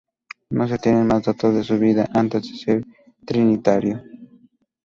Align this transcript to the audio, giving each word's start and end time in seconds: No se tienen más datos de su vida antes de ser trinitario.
No 0.49 0.67
se 0.67 0.79
tienen 0.79 1.05
más 1.05 1.25
datos 1.25 1.53
de 1.53 1.63
su 1.63 1.77
vida 1.77 2.09
antes 2.15 2.49
de 2.49 2.57
ser 2.57 2.85
trinitario. 3.23 4.01